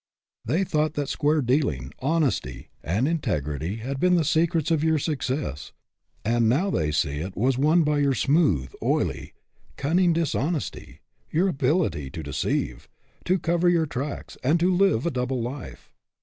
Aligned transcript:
They 0.43 0.63
thought 0.63 0.95
that 0.95 1.09
square 1.09 1.43
dealing, 1.43 1.93
honesty, 1.99 2.69
and 2.83 3.07
integrity 3.07 3.75
had 3.75 3.99
been 3.99 4.15
the 4.15 4.23
secrets 4.25 4.71
of 4.71 4.83
your 4.83 4.97
success, 4.97 5.73
and 6.25 6.49
now 6.49 6.71
they 6.71 6.91
see 6.91 7.19
that 7.19 7.27
it 7.33 7.37
was 7.37 7.55
won 7.59 7.83
by 7.83 7.99
your 7.99 8.15
smooth, 8.15 8.73
oily, 8.81 9.35
cunning 9.77 10.11
dishon 10.11 10.55
esty 10.55 11.01
your 11.29 11.47
ability 11.47 12.09
to 12.09 12.23
deceive, 12.23 12.89
to 13.25 13.37
cover 13.37 13.69
your 13.69 13.85
tracks, 13.85 14.39
and 14.43 14.59
to 14.59 14.73
live 14.73 15.05
a 15.05 15.11
double 15.11 15.39
life. 15.39 15.91